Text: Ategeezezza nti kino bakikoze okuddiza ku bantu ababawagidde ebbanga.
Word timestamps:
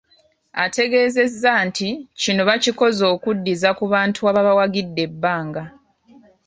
Ategeezezza 0.63 1.51
nti 1.67 1.87
kino 2.21 2.41
bakikoze 2.49 3.03
okuddiza 3.13 3.69
ku 3.77 3.85
bantu 3.93 4.19
ababawagidde 4.29 5.01
ebbanga. 5.07 5.63